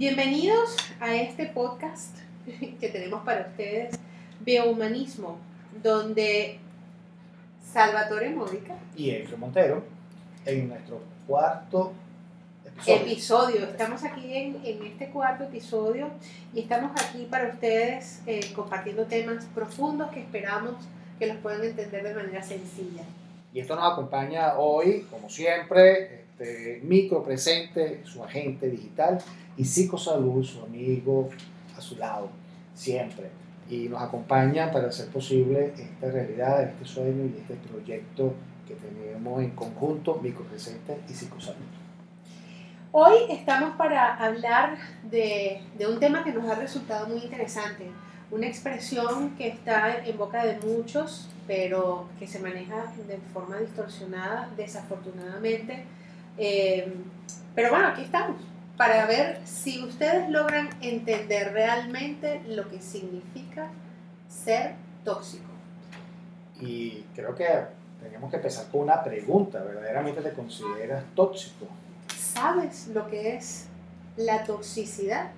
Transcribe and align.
Bienvenidos 0.00 0.78
a 0.98 1.14
este 1.14 1.44
podcast 1.44 2.16
que 2.80 2.88
tenemos 2.88 3.22
para 3.22 3.48
ustedes, 3.50 3.98
Biohumanismo, 4.40 5.36
donde 5.82 6.58
Salvatore 7.70 8.30
Módica 8.30 8.78
y 8.96 9.10
Efre 9.10 9.36
Montero 9.36 9.84
en 10.46 10.70
nuestro 10.70 11.02
cuarto 11.26 11.92
episodio. 12.64 12.96
episodio. 13.02 13.64
Estamos 13.66 14.02
aquí 14.02 14.34
en, 14.34 14.56
en 14.64 14.86
este 14.86 15.10
cuarto 15.10 15.44
episodio 15.44 16.08
y 16.54 16.60
estamos 16.60 16.92
aquí 16.92 17.26
para 17.30 17.50
ustedes 17.50 18.22
eh, 18.24 18.40
compartiendo 18.56 19.04
temas 19.04 19.44
profundos 19.54 20.10
que 20.12 20.20
esperamos 20.20 20.76
que 21.18 21.26
los 21.26 21.36
puedan 21.36 21.62
entender 21.62 22.04
de 22.04 22.14
manera 22.14 22.42
sencilla. 22.42 23.02
Y 23.52 23.60
esto 23.60 23.74
nos 23.74 23.92
acompaña 23.92 24.58
hoy, 24.58 25.06
como 25.10 25.28
siempre, 25.28 26.20
este, 26.40 26.80
micro 26.84 27.22
presente, 27.22 28.00
su 28.04 28.22
agente 28.22 28.68
digital 28.68 29.18
y 29.56 29.64
psicosalud, 29.64 30.44
su 30.44 30.62
amigo 30.62 31.28
a 31.76 31.80
su 31.80 31.96
lado, 31.96 32.28
siempre. 32.74 33.30
Y 33.68 33.88
nos 33.88 34.02
acompaña 34.02 34.70
para 34.70 34.88
hacer 34.88 35.08
posible 35.08 35.72
esta 35.76 36.10
realidad, 36.10 36.62
este 36.62 36.84
sueño 36.84 37.24
y 37.24 37.40
este 37.40 37.54
proyecto 37.68 38.34
que 38.66 38.74
tenemos 38.74 39.42
en 39.42 39.50
conjunto, 39.50 40.20
micro 40.22 40.44
presente 40.44 40.98
y 41.08 41.12
psicosalud. 41.12 41.58
Hoy 42.92 43.14
estamos 43.30 43.76
para 43.76 44.16
hablar 44.16 44.78
de, 45.10 45.60
de 45.76 45.86
un 45.86 46.00
tema 46.00 46.24
que 46.24 46.32
nos 46.32 46.48
ha 46.48 46.54
resultado 46.54 47.08
muy 47.08 47.18
interesante, 47.22 47.90
una 48.30 48.46
expresión 48.46 49.36
que 49.36 49.48
está 49.48 50.04
en 50.04 50.16
boca 50.16 50.44
de 50.44 50.58
muchos, 50.66 51.28
pero 51.50 52.06
que 52.16 52.28
se 52.28 52.38
maneja 52.38 52.92
de 53.08 53.18
forma 53.34 53.56
distorsionada, 53.56 54.48
desafortunadamente. 54.56 55.82
Eh, 56.38 56.94
pero 57.56 57.70
bueno, 57.70 57.88
aquí 57.88 58.02
estamos, 58.02 58.40
para 58.76 59.04
ver 59.06 59.40
si 59.44 59.82
ustedes 59.82 60.30
logran 60.30 60.70
entender 60.80 61.52
realmente 61.52 62.40
lo 62.46 62.68
que 62.68 62.80
significa 62.80 63.68
ser 64.28 64.76
tóxico. 65.02 65.50
Y 66.60 67.04
creo 67.16 67.34
que 67.34 67.48
tenemos 68.00 68.30
que 68.30 68.36
empezar 68.36 68.70
con 68.70 68.82
una 68.82 69.02
pregunta, 69.02 69.60
¿verdaderamente 69.60 70.20
te 70.20 70.30
consideras 70.30 71.02
tóxico? 71.16 71.66
¿Sabes 72.16 72.86
lo 72.94 73.08
que 73.08 73.34
es 73.34 73.66
la 74.16 74.44
toxicidad? 74.44 75.32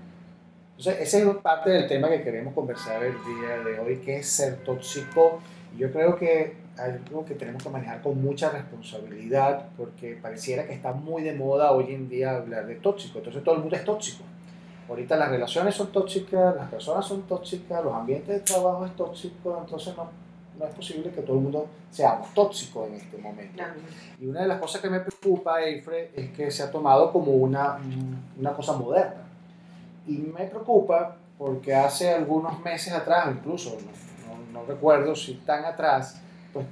Entonces, 0.77 1.09
ese 1.09 1.27
es 1.27 1.37
parte 1.37 1.71
del 1.71 1.89
tema 1.89 2.11
que 2.11 2.23
queremos 2.23 2.53
conversar 2.53 3.03
el 3.03 3.15
día 3.15 3.65
de 3.65 3.79
hoy, 3.79 3.97
que 4.05 4.19
es 4.19 4.29
ser 4.29 4.63
tóxico. 4.63 5.41
Yo 5.77 5.93
creo 5.93 6.17
que 6.17 6.57
algo 6.77 7.25
que 7.25 7.35
tenemos 7.35 7.63
que 7.63 7.69
manejar 7.69 8.01
con 8.03 8.23
mucha 8.23 8.51
responsabilidad, 8.51 9.67
porque 9.77 10.17
pareciera 10.21 10.67
que 10.67 10.73
está 10.73 10.93
muy 10.93 11.23
de 11.23 11.35
moda 11.35 11.73
hoy 11.73 11.93
en 11.95 12.09
día 12.09 12.37
hablar 12.37 12.67
de 12.67 12.77
tóxico. 12.77 13.19
Entonces, 13.19 13.43
todo 13.45 13.57
el 13.57 13.61
mundo 13.61 13.77
es 13.77 13.85
tóxico. 13.85 14.25
Ahorita 14.89 15.17
las 15.17 15.31
relaciones 15.31 15.75
son 15.75 15.93
tóxicas, 15.93 16.55
las 16.57 16.69
personas 16.69 17.07
son 17.07 17.23
tóxicas, 17.23 17.83
los 17.85 17.95
ambientes 17.95 18.29
de 18.29 18.41
trabajo 18.41 18.85
es 18.85 18.95
tóxico, 18.97 19.59
entonces 19.61 19.97
no, 19.97 20.11
no 20.59 20.67
es 20.67 20.75
posible 20.75 21.11
que 21.11 21.23
todo 21.23 21.37
el 21.37 21.43
mundo 21.43 21.67
seamos 21.91 22.33
tóxicos 22.35 22.89
en 22.89 22.95
este 22.95 23.17
momento. 23.17 23.63
Y 24.21 24.27
una 24.27 24.43
de 24.43 24.49
las 24.49 24.61
cosas 24.61 24.83
que 24.83 24.91
me 24.91 25.01
preocupa, 25.01 25.63
Eifre, 25.63 26.11
es 26.15 26.31
que 26.31 26.51
se 26.51 26.63
ha 26.63 26.71
tomado 26.71 27.13
como 27.13 27.33
una, 27.33 27.79
una 28.39 28.53
cosa 28.53 28.75
moderna. 28.75 29.23
Y 30.07 30.19
me 30.19 30.47
preocupa 30.47 31.17
porque 31.39 31.75
hace 31.75 32.11
algunos 32.11 32.61
meses 32.61 32.93
atrás, 32.93 33.29
incluso, 33.31 33.79
no, 34.53 34.65
recuerdo 34.65 35.15
si 35.17 35.35
tan 35.47 35.65
atrás, 35.65 36.21
pues 36.53 36.67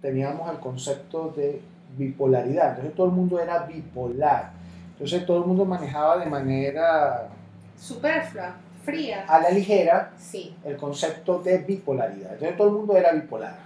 teníamos 0.00 0.50
el 0.50 0.58
concepto 0.58 1.32
de 1.36 1.60
bipolaridad. 1.96 2.70
Entonces 2.70 2.94
todo 2.94 3.06
el 3.06 3.12
mundo 3.12 3.38
era 3.40 3.60
bipolar. 3.66 4.50
Entonces 4.92 5.24
todo 5.26 5.38
el 5.38 5.44
mundo 5.46 5.64
manejaba 5.64 6.18
de 6.18 6.26
manera 6.26 7.28
Superflua, 7.78 8.54
fría. 8.84 9.24
a 9.28 9.40
la 9.40 9.50
ligera 9.50 10.10
Sí. 10.18 10.54
el 10.64 10.76
concepto 10.76 11.38
de 11.40 11.58
bipolaridad. 11.58 12.32
Entonces 12.32 12.56
todo 12.56 12.68
el 12.68 12.74
mundo 12.74 12.96
era 12.96 13.12
bipolar. 13.12 13.56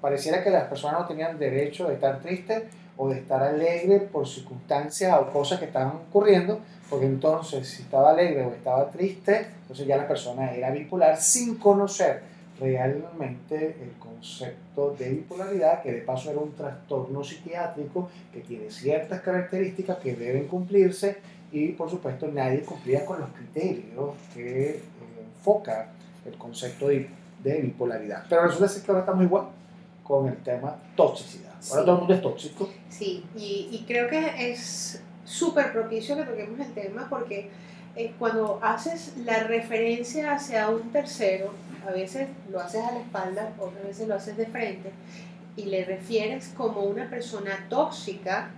Pareciera 0.00 0.42
que 0.42 0.50
las 0.50 0.64
personas 0.64 1.00
no 1.00 1.06
tenían 1.06 1.38
derecho 1.38 1.86
de 1.88 1.94
estar 1.94 2.18
tristes 2.20 2.64
o 2.96 3.08
de 3.08 3.20
estar 3.20 3.42
alegre 3.42 4.00
por 4.00 4.26
circunstancias 4.28 5.16
o 5.18 5.30
cosas 5.30 5.58
que 5.58 5.66
estaban 5.66 5.92
ocurriendo, 6.08 6.60
porque 6.90 7.06
entonces 7.06 7.66
si 7.68 7.82
estaba 7.82 8.10
alegre 8.10 8.44
o 8.44 8.52
estaba 8.52 8.90
triste, 8.90 9.46
entonces 9.62 9.86
ya 9.86 9.96
la 9.96 10.06
persona 10.08 10.52
era 10.52 10.70
bipolar 10.70 11.16
sin 11.16 11.56
conocer 11.56 12.22
realmente 12.60 13.76
el 13.82 13.92
concepto 13.98 14.94
de 14.98 15.10
bipolaridad, 15.10 15.82
que 15.82 15.92
de 15.92 16.00
paso 16.02 16.30
era 16.30 16.40
un 16.40 16.52
trastorno 16.52 17.22
psiquiátrico 17.24 18.08
que 18.32 18.40
tiene 18.40 18.70
ciertas 18.70 19.20
características 19.20 19.98
que 19.98 20.14
deben 20.14 20.46
cumplirse 20.46 21.18
y 21.50 21.68
por 21.72 21.90
supuesto 21.90 22.28
nadie 22.28 22.60
cumplía 22.62 23.04
con 23.04 23.20
los 23.20 23.30
criterios 23.30 24.10
que 24.34 24.70
eh, 24.70 24.80
enfoca 25.36 25.88
el 26.24 26.34
concepto 26.38 26.88
de, 26.88 27.08
de 27.42 27.60
bipolaridad. 27.60 28.24
Pero 28.28 28.42
resulta 28.46 28.68
ser 28.68 28.82
que 28.82 28.90
ahora 28.90 29.00
estamos 29.02 29.24
igual 29.24 29.46
con 30.04 30.28
el 30.28 30.36
tema 30.38 30.76
toxicidad. 30.96 31.50
Ahora 31.52 31.60
Sí. 31.60 31.74
todo 31.84 31.92
el 31.94 31.98
mundo 31.98 32.14
es 32.14 32.22
tóxico. 32.22 32.68
Sí, 32.88 33.24
y, 33.36 33.68
y 33.70 33.84
creo 33.86 34.08
que 34.08 34.50
es 34.52 35.02
súper 35.24 35.72
propicio 35.72 36.16
que 36.16 36.24
toquemos 36.24 36.58
el 36.60 36.72
tema 36.74 37.06
porque 37.08 37.50
eh, 37.94 38.14
cuando 38.18 38.58
haces 38.62 39.14
la 39.18 39.40
referencia 39.44 40.32
hacia 40.32 40.68
un 40.70 40.90
tercero, 40.92 41.52
a 41.86 41.90
veces 41.90 42.28
lo 42.50 42.60
haces 42.60 42.82
a 42.82 42.92
la 42.92 43.00
espalda, 43.00 43.52
otras 43.58 43.84
veces 43.84 44.08
lo 44.08 44.14
haces 44.14 44.36
de 44.36 44.46
frente, 44.46 44.92
y 45.56 45.64
le 45.64 45.84
refieres 45.84 46.52
como 46.56 46.82
una 46.82 47.10
persona 47.10 47.66
tóxica, 47.68 48.50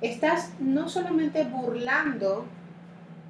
estás 0.00 0.52
no 0.58 0.88
solamente 0.88 1.44
burlando, 1.44 2.46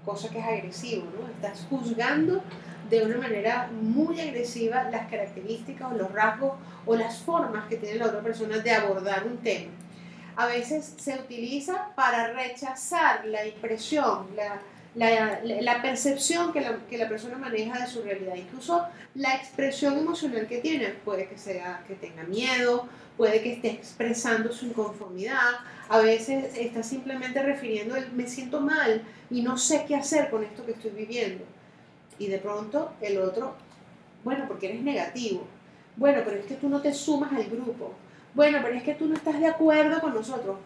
cosa 0.05 0.29
que 0.29 0.39
es 0.39 0.45
agresivo, 0.45 1.07
¿no? 1.19 1.27
estás 1.29 1.67
juzgando 1.69 2.43
de 2.89 3.03
una 3.05 3.19
manera 3.19 3.69
muy 3.83 4.21
agresiva 4.21 4.85
las 4.85 5.11
características 5.11 5.93
o 5.93 5.97
los 5.97 6.13
rasgos 6.13 6.53
o 6.87 6.95
las 6.95 7.19
formas 7.19 7.67
que 7.67 7.77
tiene 7.77 7.99
la 7.99 8.07
otra 8.07 8.21
persona 8.21 8.59
de 8.59 8.71
abordar 8.71 9.27
un 9.27 9.39
tema. 9.39 9.73
A 10.37 10.47
veces 10.47 10.95
se 10.97 11.19
utiliza 11.19 11.89
para 11.97 12.33
rechazar 12.33 13.27
la 13.27 13.45
impresión, 13.45 14.29
la, 14.37 14.61
la, 14.99 15.83
percepción 15.83 16.53
que 16.53 16.61
la, 16.61 16.77
que 16.89 16.99
la 16.99 17.09
persona 17.09 17.39
maneja 17.39 17.79
de 17.79 17.87
su 17.87 18.03
realidad, 18.03 18.35
incluso 18.35 18.85
la 19.15 19.35
expresión 19.35 19.97
emocional 19.97 20.47
que 20.47 20.59
tiene, 20.59 20.89
puede 21.05 21.29
que 21.29 21.39
sea 21.39 21.85
que 21.87 21.95
tenga 21.95 22.25
miedo, 22.25 22.89
puede 23.17 23.43
que 23.43 23.53
esté 23.53 23.71
expresando 23.71 24.53
su 24.53 24.67
inconformidad, 24.67 25.61
a 25.89 25.99
veces 25.99 26.57
está 26.57 26.83
simplemente 26.83 27.43
refiriendo 27.43 27.97
el 27.97 28.11
me 28.13 28.27
siento 28.27 28.61
mal 28.61 29.03
y 29.31 29.43
no 29.43 29.57
sé 29.57 29.85
qué 29.87 29.95
hacer 29.95 30.31
con 30.31 30.43
esto 30.45 30.65
que 30.67 30.73
estoy 30.73 30.91
viviendo. 30.91 31.45
Y 32.19 32.27
de 32.27 32.39
pronto 32.39 32.93
el 33.01 33.19
otro, 33.19 33.55
bueno, 34.25 34.45
porque 34.49 34.71
eres 34.71 34.83
negativo, 34.83 35.47
bueno, 35.97 36.23
pero 36.25 36.39
es 36.39 36.47
que 36.47 36.55
tú 36.55 36.69
no 36.69 36.81
te 36.81 36.93
sumas 36.93 37.33
al 37.33 37.45
grupo, 37.45 37.95
bueno, 38.35 38.59
pero 38.63 38.75
es 38.75 38.83
que 38.83 38.95
tú 38.95 39.07
no 39.07 39.15
estás 39.15 39.39
de 39.39 39.47
acuerdo 39.47 40.01
con 40.01 40.15
nosotros, 40.15 40.57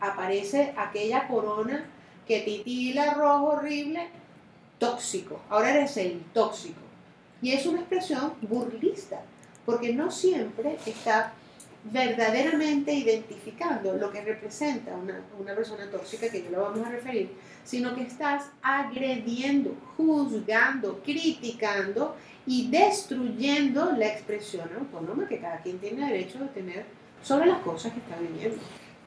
aparece 0.00 0.74
aquella 0.76 1.26
corona 1.26 1.84
que 2.26 2.40
titila 2.40 3.14
rojo 3.14 3.46
horrible, 3.52 4.08
tóxico, 4.78 5.40
ahora 5.48 5.74
eres 5.74 5.96
el 5.96 6.20
tóxico. 6.32 6.80
Y 7.42 7.52
es 7.52 7.66
una 7.66 7.80
expresión 7.80 8.32
burlista, 8.42 9.20
porque 9.64 9.92
no 9.92 10.10
siempre 10.10 10.78
está 10.86 11.32
verdaderamente 11.84 12.92
identificando 12.92 13.92
lo 13.96 14.10
que 14.10 14.22
representa 14.22 14.94
una, 14.94 15.20
una 15.38 15.54
persona 15.54 15.88
tóxica, 15.90 16.28
que 16.28 16.42
ya 16.42 16.50
lo 16.50 16.62
vamos 16.62 16.84
a 16.84 16.90
referir, 16.90 17.30
sino 17.64 17.94
que 17.94 18.02
estás 18.02 18.46
agrediendo, 18.62 19.74
juzgando, 19.96 21.00
criticando 21.04 22.16
y 22.46 22.68
destruyendo 22.70 23.92
la 23.92 24.08
expresión 24.08 24.68
autónoma 24.78 25.28
que 25.28 25.38
cada 25.38 25.60
quien 25.60 25.78
tiene 25.78 26.10
derecho 26.10 26.38
de 26.38 26.46
tener 26.46 26.84
sobre 27.22 27.46
las 27.46 27.60
cosas 27.60 27.92
que 27.92 27.98
está 28.00 28.16
viviendo. 28.16 28.58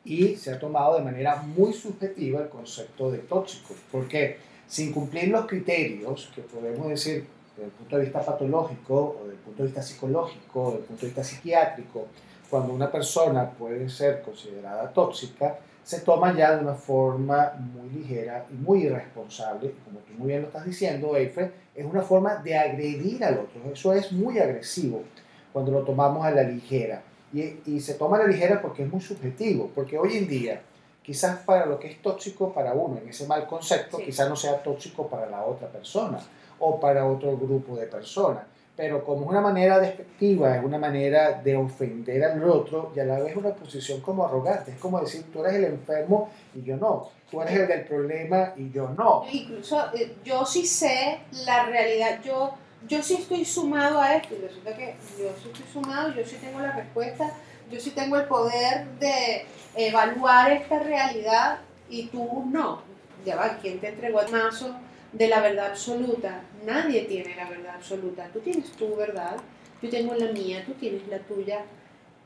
Y 0.05 0.35
se 0.35 0.53
ha 0.53 0.59
tomado 0.59 0.95
de 0.95 1.03
manera 1.03 1.37
muy 1.37 1.73
subjetiva 1.73 2.41
el 2.41 2.49
concepto 2.49 3.11
de 3.11 3.19
tóxico. 3.19 3.75
Porque 3.91 4.37
sin 4.67 4.91
cumplir 4.91 5.29
los 5.29 5.45
criterios 5.45 6.31
que 6.33 6.41
podemos 6.41 6.88
decir 6.88 7.25
desde 7.56 7.65
el 7.65 7.71
punto 7.71 7.97
de 7.97 8.03
vista 8.03 8.25
patológico 8.25 9.18
o 9.19 9.24
desde 9.24 9.35
el 9.35 9.41
punto 9.41 9.63
de 9.63 9.68
vista 9.68 9.81
psicológico 9.81 10.62
o 10.62 10.65
desde 10.68 10.79
el 10.79 10.85
punto 10.85 11.01
de 11.01 11.07
vista 11.07 11.24
psiquiátrico, 11.24 12.07
cuando 12.50 12.74
una 12.74 12.91
persona 12.91 13.50
puede 13.50 13.89
ser 13.89 14.21
considerada 14.21 14.91
tóxica, 14.91 15.59
se 15.83 16.01
toma 16.01 16.35
ya 16.38 16.56
de 16.56 16.63
una 16.63 16.75
forma 16.75 17.53
muy 17.57 17.89
ligera 17.89 18.45
y 18.51 18.53
muy 18.53 18.83
irresponsable, 18.83 19.74
como 19.83 20.00
tú 20.01 20.13
muy 20.18 20.27
bien 20.27 20.41
lo 20.41 20.47
estás 20.47 20.65
diciendo, 20.65 21.15
Eife, 21.15 21.51
es 21.75 21.85
una 21.85 22.01
forma 22.01 22.35
de 22.35 22.56
agredir 22.56 23.24
al 23.24 23.39
otro. 23.39 23.71
Eso 23.74 23.94
es 23.94 24.12
muy 24.12 24.38
agresivo 24.38 25.03
cuando 25.51 25.71
lo 25.71 25.81
tomamos 25.81 26.25
a 26.25 26.31
la 26.31 26.44
ligera. 26.44 27.01
Y, 27.33 27.59
y 27.65 27.79
se 27.79 27.93
toma 27.95 28.17
a 28.17 28.21
la 28.21 28.27
ligera 28.27 28.61
porque 28.61 28.83
es 28.83 28.91
muy 28.91 29.01
subjetivo, 29.01 29.69
porque 29.75 29.97
hoy 29.97 30.17
en 30.17 30.27
día, 30.27 30.61
quizás 31.03 31.37
para 31.39 31.65
lo 31.65 31.79
que 31.79 31.87
es 31.91 32.01
tóxico 32.01 32.51
para 32.53 32.73
uno, 32.73 32.97
en 33.01 33.07
ese 33.09 33.27
mal 33.27 33.45
concepto, 33.47 33.97
Sí. 33.97 34.05
quizás 34.05 34.27
no 34.29 34.35
sea 34.35 34.61
tóxico 34.63 35.07
para 35.07 35.27
la 35.29 35.43
otra 35.45 35.67
persona 35.67 36.19
o 36.59 36.79
para 36.79 37.05
otro 37.05 37.37
grupo 37.37 37.75
de 37.75 37.85
personas. 37.87 38.43
pero 38.75 39.03
como 39.03 39.23
es 39.25 39.29
una 39.31 39.41
manera 39.41 39.77
despectiva, 39.77 40.55
es 40.55 40.63
una 40.63 40.77
manera 40.77 41.33
de 41.43 41.53
ofender 41.57 42.23
al 42.23 42.41
otro 42.49 42.93
y 42.95 42.99
a 43.01 43.03
la 43.03 43.19
vez 43.19 43.35
una 43.35 43.53
posición 43.53 43.99
como 43.99 44.25
arrogante. 44.25 44.71
Es 44.71 44.77
como 44.79 45.01
decir, 45.01 45.25
tú 45.33 45.41
eres 45.43 45.55
el 45.55 45.65
enfermo 45.65 46.29
y 46.55 46.61
yo 46.63 46.77
no, 46.77 47.09
tú 47.29 47.41
eres 47.41 47.55
el 47.59 47.67
del 47.67 47.83
problema 47.83 48.53
y 48.55 48.71
yo 48.71 48.87
no. 48.97 49.25
Incluso 49.29 49.77
eh, 49.93 50.15
yo 50.23 50.45
sí 50.45 50.65
sé 50.65 51.19
la 51.45 51.65
realidad, 51.65 52.21
yo, 52.23 52.53
yo 52.87 53.03
sí 53.03 53.15
estoy 53.15 53.45
sumado 53.45 53.99
a 54.01 54.15
esto 54.15 54.35
y 54.35 54.41
resulta 54.41 54.75
que 54.75 54.95
yo 55.17 55.29
sí 55.41 55.49
estoy 55.51 55.65
sumado, 55.71 56.13
yo 56.13 56.25
sí 56.25 56.37
tengo 56.41 56.59
la 56.59 56.71
respuesta, 56.71 57.33
yo 57.71 57.79
sí 57.79 57.91
tengo 57.91 58.17
el 58.17 58.25
poder 58.25 58.87
de 58.99 59.45
evaluar 59.75 60.51
esta 60.51 60.79
realidad 60.79 61.59
y 61.89 62.07
tú 62.07 62.45
no. 62.51 62.81
Ya 63.25 63.35
va, 63.35 63.57
¿quién 63.57 63.79
te 63.79 63.89
entregó 63.89 64.21
el 64.21 64.31
mazo? 64.31 64.75
de 65.11 65.27
la 65.27 65.41
verdad 65.41 65.67
absoluta. 65.67 66.41
Nadie 66.65 67.01
tiene 67.03 67.35
la 67.35 67.49
verdad 67.49 67.75
absoluta. 67.75 68.27
Tú 68.31 68.39
tienes 68.39 68.71
tu 68.73 68.95
verdad, 68.95 69.37
yo 69.81 69.89
tengo 69.89 70.13
la 70.15 70.31
mía, 70.31 70.63
tú 70.65 70.73
tienes 70.73 71.07
la 71.07 71.19
tuya. 71.19 71.63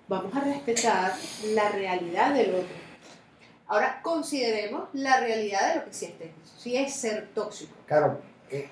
Vamos 0.07 0.35
a 0.35 0.41
respetar 0.41 1.13
la 1.53 1.69
realidad 1.69 2.33
del 2.33 2.55
otro. 2.55 2.83
Ahora 3.67 4.01
consideremos 4.01 4.89
la 4.93 5.19
realidad 5.21 5.69
de 5.69 5.79
lo 5.79 5.85
que 5.85 5.93
siente. 5.93 6.31
Si 6.57 6.75
es 6.75 6.93
ser 6.93 7.29
tóxico. 7.33 7.73
Claro, 7.87 8.19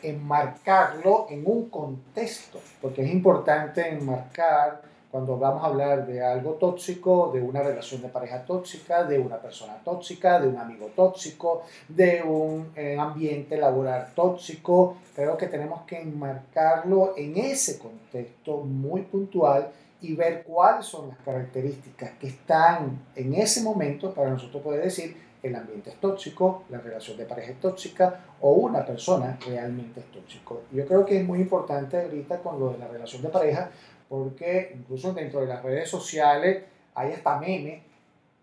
enmarcarlo 0.03 1.27
en 1.29 1.43
un 1.45 1.69
contexto, 1.69 2.59
porque 2.81 3.03
es 3.03 3.11
importante 3.11 3.87
enmarcar 3.87 4.81
cuando 5.11 5.37
vamos 5.37 5.61
a 5.61 5.67
hablar 5.67 6.07
de 6.07 6.23
algo 6.23 6.53
tóxico, 6.53 7.31
de 7.33 7.41
una 7.41 7.61
relación 7.61 8.01
de 8.01 8.07
pareja 8.07 8.45
tóxica, 8.45 9.03
de 9.03 9.19
una 9.19 9.37
persona 9.41 9.75
tóxica, 9.83 10.39
de 10.39 10.47
un 10.47 10.57
amigo 10.57 10.87
tóxico, 10.95 11.63
de 11.89 12.23
un 12.23 12.71
eh, 12.77 12.97
ambiente 12.97 13.57
laboral 13.57 14.07
tóxico, 14.15 14.97
creo 15.13 15.35
que 15.35 15.47
tenemos 15.47 15.81
que 15.81 15.99
enmarcarlo 15.99 17.13
en 17.17 17.35
ese 17.35 17.77
contexto 17.77 18.61
muy 18.61 19.01
puntual 19.01 19.69
y 19.99 20.15
ver 20.15 20.43
cuáles 20.43 20.85
son 20.85 21.09
las 21.09 21.17
características 21.19 22.11
que 22.11 22.27
están 22.27 22.99
en 23.15 23.33
ese 23.33 23.61
momento 23.61 24.13
para 24.13 24.29
nosotros 24.29 24.63
poder 24.63 24.83
decir 24.83 25.15
el 25.43 25.55
ambiente 25.55 25.89
es 25.89 25.95
tóxico, 25.97 26.63
la 26.69 26.79
relación 26.79 27.17
de 27.17 27.25
pareja 27.25 27.51
es 27.51 27.59
tóxica 27.59 28.25
o 28.41 28.51
una 28.53 28.85
persona 28.85 29.37
realmente 29.45 30.01
es 30.01 30.05
tóxico. 30.11 30.63
Yo 30.71 30.85
creo 30.85 31.05
que 31.05 31.19
es 31.19 31.25
muy 31.25 31.39
importante 31.39 31.99
ahorita 31.99 32.39
con 32.39 32.59
lo 32.59 32.69
de 32.69 32.77
la 32.77 32.87
relación 32.87 33.21
de 33.21 33.29
pareja 33.29 33.71
porque 34.07 34.75
incluso 34.77 35.13
dentro 35.13 35.41
de 35.41 35.47
las 35.47 35.63
redes 35.63 35.89
sociales 35.89 36.63
hay 36.93 37.13
hasta 37.13 37.39
memes 37.39 37.81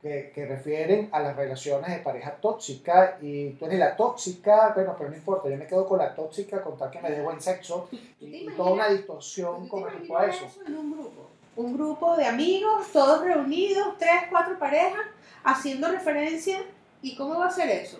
que, 0.01 0.33
que, 0.35 0.47
refieren 0.47 1.09
a 1.13 1.21
las 1.21 1.37
relaciones 1.37 1.91
de 1.91 1.99
pareja 1.99 2.37
tóxica 2.37 3.19
y 3.21 3.51
tú 3.51 3.67
eres 3.67 3.81
la 3.81 3.97
tóxica, 3.97 4.73
bueno, 4.75 4.95
pero 4.97 5.11
no 5.11 5.17
importa, 5.17 5.49
yo 5.49 5.57
me 5.57 5.67
quedo 5.67 5.87
con 5.87 5.99
la 5.99 6.15
tóxica 6.15 6.63
con 6.63 6.79
tal 6.79 6.91
que 6.91 7.01
me 7.01 7.11
dé 7.11 7.21
buen 7.21 7.41
sexo 7.41 7.89
y, 8.21 8.47
toda 8.57 8.71
una 8.71 8.89
distorsión 8.89 9.69
con 9.69 9.85
respecto 9.85 10.17
a 10.17 10.27
eso. 10.27 10.47
en 10.67 10.77
un 10.77 10.93
grupo? 10.93 11.31
Un 11.57 11.75
grupo 11.75 12.17
de 12.17 12.25
amigos, 12.25 12.87
todos 12.93 13.23
reunidos, 13.23 13.97
tres, 13.99 14.23
cuatro 14.31 14.57
parejas, 14.59 15.03
haciendo 15.43 15.89
referencia. 15.89 16.61
¿Y 17.03 17.15
cómo 17.17 17.39
va 17.39 17.47
a 17.47 17.51
ser 17.51 17.69
eso? 17.69 17.99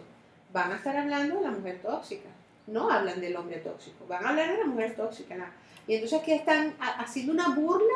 Van 0.53 0.73
a 0.73 0.77
estar 0.77 0.97
hablando 0.97 1.37
de 1.37 1.43
la 1.43 1.51
mujer 1.51 1.81
tóxica. 1.83 2.29
No 2.67 2.91
hablan 2.91 3.21
del 3.21 3.37
hombre 3.37 3.59
tóxico, 3.59 4.07
van 4.07 4.25
a 4.27 4.31
hablar 4.31 4.53
de 4.53 4.59
la 4.59 4.67
mujer 4.67 4.95
tóxica. 4.95 5.37
Y 5.87 5.95
entonces 5.95 6.21
aquí 6.21 6.33
están 6.33 6.75
haciendo 6.79 7.33
una 7.33 7.55
burla 7.55 7.95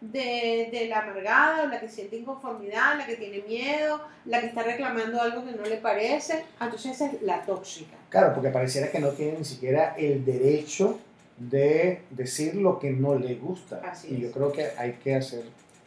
de, 0.00 0.68
de, 0.72 0.86
la 0.88 1.00
amargada, 1.00 1.66
la 1.66 1.78
que 1.78 1.88
siente 1.88 2.16
inconformidad, 2.16 2.96
la 2.96 3.06
que 3.06 3.16
tiene 3.16 3.42
miedo, 3.42 4.00
la 4.24 4.40
que 4.40 4.46
está 4.46 4.62
reclamando 4.62 5.20
algo 5.20 5.44
que 5.44 5.52
no 5.52 5.64
le 5.64 5.76
parece. 5.76 6.44
Entonces 6.60 6.92
esa 6.92 7.06
es 7.06 7.22
la 7.22 7.42
tóxica. 7.42 7.96
Claro, 8.08 8.32
porque 8.32 8.48
pareciera 8.50 8.90
que 8.90 8.98
no 8.98 9.10
tiene 9.10 9.38
ni 9.38 9.44
siquiera 9.44 9.94
el 9.96 10.24
derecho 10.24 10.98
de 11.36 12.02
decir 12.10 12.54
lo 12.54 12.78
que 12.78 12.90
no 12.90 13.18
le 13.18 13.34
gusta. 13.34 13.82
y 14.08 14.18
yo 14.18 14.30
creo 14.30 14.52
que 14.52 14.68
hay 14.78 14.92
que 14.94 15.16
hacer 15.16 15.42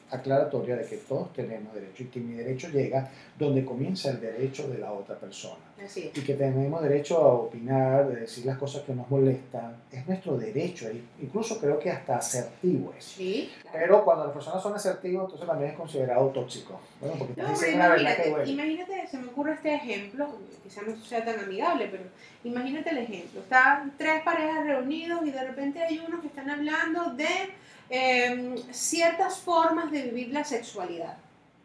aclaratoria 0.09 0.75
de 0.75 0.85
que 0.85 0.97
todos 0.97 1.33
tenemos 1.33 1.73
derecho 1.73 2.03
y 2.03 2.05
que 2.07 2.19
mi 2.19 2.33
derecho 2.33 2.69
llega 2.69 3.09
donde 3.37 3.65
comienza 3.65 4.09
el 4.09 4.21
derecho 4.21 4.67
de 4.69 4.77
la 4.77 4.91
otra 4.91 5.15
persona. 5.15 5.67
Y 5.95 6.21
que 6.21 6.33
tenemos 6.33 6.81
derecho 6.81 7.17
a 7.17 7.33
opinar, 7.33 8.07
de 8.07 8.21
decir 8.21 8.45
las 8.45 8.57
cosas 8.57 8.83
que 8.83 8.93
nos 8.93 9.09
molestan. 9.09 9.75
Es 9.91 10.07
nuestro 10.07 10.37
derecho, 10.37 10.89
incluso 11.21 11.59
creo 11.59 11.77
que 11.77 11.91
hasta 11.91 12.17
asertivo 12.17 12.93
es. 12.97 13.03
Sí, 13.03 13.51
Pero 13.71 14.03
cuando 14.03 14.25
las 14.25 14.33
personas 14.33 14.63
son 14.63 14.73
asertivas, 14.73 15.25
entonces 15.25 15.47
también 15.47 15.71
es 15.71 15.77
considerado 15.77 16.27
tóxico. 16.29 16.79
Bueno, 16.99 17.15
porque 17.19 17.39
no, 17.39 17.49
imagínate, 17.49 18.33
imagínate, 18.45 19.07
se 19.07 19.17
me 19.19 19.27
ocurre 19.27 19.53
este 19.53 19.75
ejemplo, 19.75 20.27
quizás 20.63 20.87
no 20.87 20.95
sea 20.97 21.23
tan 21.23 21.39
amigable, 21.39 21.89
pero 21.91 22.03
imagínate 22.43 22.89
el 22.89 22.97
ejemplo. 22.99 23.41
Están 23.41 23.93
tres 23.97 24.23
parejas 24.23 24.65
reunidos 24.65 25.25
y 25.25 25.31
de 25.31 25.43
repente 25.43 25.83
hay 25.83 25.99
unos 25.99 26.21
que 26.21 26.27
están 26.27 26.49
hablando 26.49 27.13
de 27.13 27.27
Em, 27.89 28.57
ciertas 28.73 29.37
formas 29.37 29.91
de 29.91 30.01
vivir 30.03 30.33
la 30.33 30.43
sexualidad. 30.43 31.17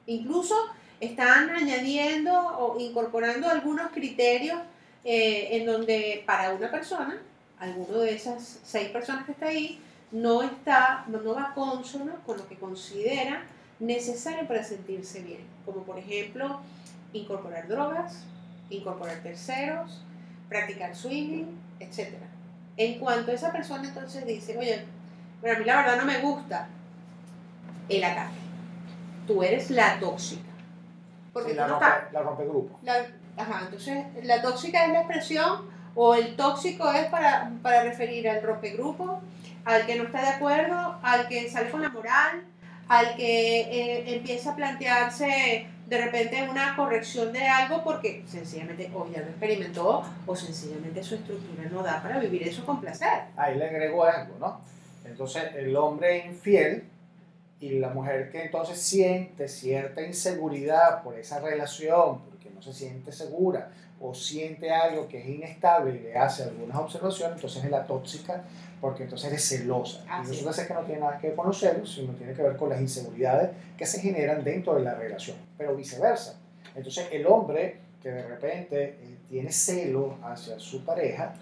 Incluso 0.07 0.55
están 1.01 1.51
añadiendo 1.51 2.33
o 2.33 2.79
incorporando 2.79 3.49
algunos 3.49 3.91
criterios 3.91 4.61
eh, 5.05 5.49
en 5.57 5.67
donde 5.67 6.23
para 6.25 6.55
una 6.55 6.71
persona, 6.71 7.21
alguno 7.59 7.99
de 7.99 8.15
esas 8.15 8.61
seis 8.63 8.91
personas 8.91 9.27
que 9.27 9.33
está 9.33 9.47
ahí, 9.47 9.81
no, 10.13 10.43
está, 10.43 11.05
no, 11.09 11.21
no 11.23 11.35
va 11.35 11.55
consono 11.55 12.15
con 12.25 12.37
lo 12.37 12.47
que 12.47 12.57
considera 12.57 13.43
necesario 13.81 14.47
para 14.47 14.63
sentirse 14.63 15.23
bien. 15.23 15.41
Como 15.65 15.83
por 15.83 15.99
ejemplo, 15.99 16.61
incorporar 17.13 17.67
drogas, 17.67 18.23
incorporar 18.71 19.23
terceros, 19.25 20.03
practicar 20.49 20.95
swimming, 20.95 21.59
etc. 21.81 22.15
En 22.77 23.01
cuanto 23.01 23.33
esa 23.33 23.51
persona 23.51 23.89
entonces 23.89 24.25
dice, 24.25 24.57
oye, 24.57 24.85
pero 25.43 25.57
a 25.57 25.59
mí 25.59 25.65
la 25.65 25.77
verdad 25.77 25.97
no 25.97 26.05
me 26.05 26.19
gusta 26.21 26.69
el 27.89 28.05
ataque. 28.05 28.33
Tú 29.27 29.43
eres 29.43 29.71
la 29.71 29.99
tóxica. 29.99 30.51
Porque 31.33 31.55
la, 31.55 31.67
rompe, 31.67 31.87
la 32.13 32.23
rompe 32.23 32.45
grupo. 32.45 32.79
ajá, 33.37 33.61
entonces 33.65 34.07
la 34.23 34.41
tóxica 34.41 34.85
es 34.87 34.93
la 34.93 35.01
expresión 35.01 35.69
o 35.95 36.15
el 36.15 36.37
tóxico 36.37 36.91
es 36.93 37.07
para, 37.07 37.51
para 37.63 37.83
referir 37.83 38.29
al 38.29 38.43
rompegrupo, 38.43 39.21
al 39.65 39.87
que 39.87 39.97
no 39.97 40.05
está 40.05 40.23
de 40.23 40.29
acuerdo, 40.29 40.97
al 41.03 41.29
que 41.29 41.51
sale 41.51 41.71
con 41.71 41.83
la 41.83 41.89
moral, 41.89 42.45
al 42.89 43.17
que 43.17 43.61
eh, 43.61 44.15
empieza 44.17 44.53
a 44.53 44.57
plantearse 44.57 45.67
de 45.87 46.05
repente 46.05 46.49
una 46.49 46.75
corrección 46.77 47.33
de 47.33 47.47
algo 47.47 47.83
porque 47.83 48.23
sencillamente 48.27 48.91
o 48.95 49.07
ya 49.11 49.21
lo 49.21 49.27
experimentó 49.27 50.03
o 50.27 50.37
sencillamente 50.37 51.03
su 51.03 51.17
estructura 51.17 51.69
no 51.71 51.83
da 51.83 52.03
para 52.03 52.19
vivir 52.19 52.47
eso 52.47 52.65
con 52.65 52.81
placer. 52.81 53.25
Ahí 53.37 53.57
le 53.57 53.67
agrego 53.67 54.05
algo, 54.05 54.37
¿no? 54.39 54.61
Entonces 55.05 55.55
el 55.57 55.77
hombre 55.77 56.27
infiel 56.27 56.85
y 57.61 57.79
la 57.79 57.91
mujer 57.91 58.31
que 58.31 58.45
entonces 58.45 58.79
siente 58.79 59.49
cierta 59.49 60.03
inseguridad 60.03 61.03
por 61.03 61.19
esa 61.19 61.41
relación, 61.41 62.21
porque 62.29 62.51
no 62.51 62.61
se 62.61 62.73
siente 62.73 63.13
segura 63.13 63.71
o 64.01 64.15
siente 64.15 64.73
algo 64.73 65.07
que 65.07 65.21
es 65.21 65.29
inestable 65.29 65.95
y 65.95 66.01
le 66.01 66.17
hace 66.17 66.43
algunas 66.43 66.77
observaciones, 66.77 67.37
entonces 67.37 67.65
es 67.65 67.71
la 67.71 67.87
tóxica 67.87 68.43
porque 68.81 69.05
entonces 69.05 69.33
es 69.33 69.49
celosa. 69.49 70.05
y 70.25 70.27
resulta 70.27 70.53
ser 70.53 70.67
que 70.67 70.75
no 70.75 70.81
tiene 70.81 71.01
nada 71.03 71.19
que 71.19 71.29
ver 71.29 71.37
con 71.37 71.47
los 71.47 71.59
celos, 71.61 71.95
sino 71.95 72.13
tiene 72.15 72.33
que 72.33 72.43
ver 72.43 72.57
con 72.57 72.69
las 72.69 72.81
inseguridades 72.81 73.51
que 73.79 73.87
se 73.87 74.01
generan 74.01 74.43
dentro 74.43 74.75
de 74.75 74.83
la 74.83 74.95
relación, 74.95 75.37
pero 75.57 75.77
viceversa. 75.77 76.41
Entonces 76.75 77.07
el 77.13 77.25
hombre 77.27 77.77
que 78.03 78.11
de 78.11 78.27
repente 78.27 78.85
eh, 79.01 79.19
tiene 79.29 79.53
celo 79.53 80.19
hacia 80.25 80.59
su 80.59 80.85
pareja, 80.85 81.35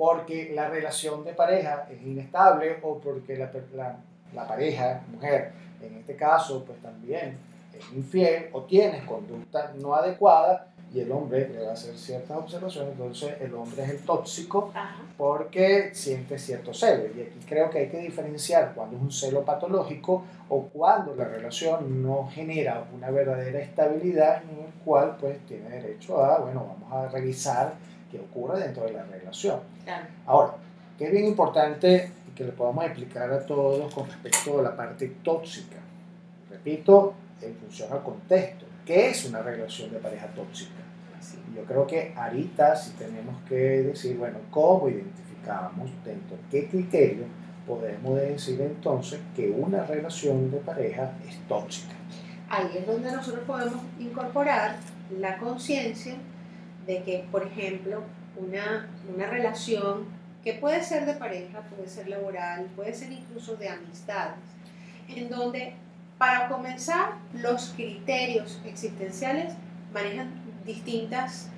porque 0.00 0.50
la 0.54 0.70
relación 0.70 1.22
de 1.24 1.34
pareja 1.34 1.86
es 1.90 2.00
inestable 2.00 2.78
o 2.82 2.98
porque 2.98 3.36
la, 3.36 3.52
la, 3.74 3.98
la, 4.32 4.48
pareja, 4.48 5.02
mujer, 5.12 5.52
en 5.82 5.94
este 5.98 6.16
caso, 6.16 6.64
pues 6.64 6.80
también 6.80 7.36
es 7.78 7.92
infiel 7.92 8.48
o 8.54 8.62
tiene 8.62 9.04
conducta 9.04 9.74
no 9.78 9.94
adecuada 9.94 10.68
y 10.90 11.00
el 11.00 11.12
hombre 11.12 11.50
le 11.50 11.64
va 11.64 11.72
a 11.72 11.72
hacer 11.74 11.98
ciertas 11.98 12.34
observaciones, 12.34 12.92
entonces 12.92 13.34
el 13.42 13.52
hombre 13.54 13.82
es 13.82 13.90
el 13.90 13.98
tóxico 13.98 14.72
porque 15.18 15.90
siente 15.92 16.38
cierto 16.38 16.72
celo. 16.72 17.04
Y 17.14 17.20
aquí 17.20 17.38
creo 17.46 17.68
que 17.68 17.80
hay 17.80 17.88
que 17.90 17.98
diferenciar 17.98 18.72
cuando 18.74 18.96
es 18.96 19.02
un 19.02 19.12
celo 19.12 19.44
patológico 19.44 20.24
o 20.48 20.62
cuando 20.62 21.14
la 21.14 21.26
relación 21.26 22.02
no 22.02 22.26
genera 22.32 22.86
una 22.94 23.10
verdadera 23.10 23.60
estabilidad 23.60 24.44
en 24.44 24.64
el 24.64 24.72
cual 24.82 25.18
pues 25.20 25.38
tiene 25.46 25.68
derecho 25.68 26.24
a, 26.24 26.38
bueno, 26.38 26.66
vamos 26.66 26.90
a 26.90 27.08
revisar 27.10 27.74
que 28.10 28.18
ocurre 28.18 28.60
dentro 28.60 28.84
de 28.84 28.92
la 28.92 29.04
relación. 29.04 29.60
Ahora, 30.26 30.54
que 30.98 31.06
es 31.06 31.12
bien 31.12 31.26
importante 31.26 32.12
que 32.34 32.44
le 32.44 32.52
podamos 32.52 32.84
explicar 32.84 33.30
a 33.32 33.44
todos 33.44 33.92
con 33.92 34.06
respecto 34.06 34.60
a 34.60 34.62
la 34.62 34.76
parte 34.76 35.08
tóxica. 35.22 35.76
Repito, 36.48 37.14
en 37.42 37.54
función 37.56 37.92
al 37.92 38.02
contexto. 38.02 38.66
¿Qué 38.84 39.10
es 39.10 39.24
una 39.26 39.42
relación 39.42 39.90
de 39.90 39.98
pareja 39.98 40.26
tóxica? 40.28 40.72
Yo 41.54 41.64
creo 41.64 41.86
que 41.86 42.14
ahorita 42.16 42.76
sí 42.76 42.94
tenemos 42.98 43.36
que 43.48 43.82
decir, 43.82 44.16
bueno, 44.16 44.38
¿cómo 44.50 44.88
identificamos 44.88 45.90
dentro 46.04 46.36
de 46.36 46.42
qué 46.50 46.68
criterio 46.68 47.24
podemos 47.66 48.18
decir 48.18 48.60
entonces 48.60 49.20
que 49.36 49.50
una 49.50 49.84
relación 49.84 50.50
de 50.50 50.58
pareja 50.58 51.12
es 51.28 51.38
tóxica? 51.46 51.94
Ahí 52.48 52.78
es 52.78 52.86
donde 52.86 53.12
nosotros 53.12 53.44
podemos 53.46 53.82
incorporar 53.98 54.76
la 55.18 55.36
conciencia 55.38 56.14
de 56.86 57.02
que, 57.02 57.24
por 57.30 57.46
ejemplo, 57.46 58.02
una, 58.36 58.88
una 59.12 59.26
relación 59.26 60.06
que 60.42 60.54
puede 60.54 60.82
ser 60.82 61.06
de 61.06 61.14
pareja, 61.14 61.60
puede 61.62 61.88
ser 61.88 62.08
laboral, 62.08 62.66
puede 62.76 62.94
ser 62.94 63.12
incluso 63.12 63.56
de 63.56 63.68
amistades, 63.68 64.38
en 65.08 65.28
donde 65.28 65.74
para 66.18 66.48
comenzar 66.48 67.14
los 67.32 67.70
criterios 67.70 68.60
existenciales 68.64 69.54
manejan 69.92 70.30
distintas, 70.64 71.48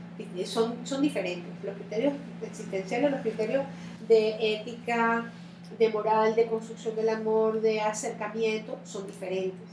son, 0.45 0.87
son 0.87 1.03
diferentes. 1.03 1.53
Los 1.65 1.75
criterios 1.77 2.15
existenciales, 2.43 3.11
los 3.11 3.21
criterios 3.21 3.65
de 4.09 4.55
ética, 4.55 5.33
de 5.79 5.89
moral, 5.89 6.35
de 6.35 6.47
construcción 6.47 6.95
del 6.97 7.09
amor, 7.09 7.61
de 7.61 7.81
acercamiento, 7.81 8.79
son 8.85 9.07
diferentes. 9.07 9.69